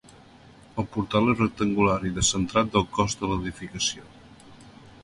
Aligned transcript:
El 0.83 0.87
portal 0.95 1.29
és 1.33 1.43
rectangular 1.43 1.99
i 2.11 2.15
descentrat 2.17 2.73
del 2.79 2.89
cos 2.97 3.21
de 3.21 3.31
l'edificació. 3.35 4.13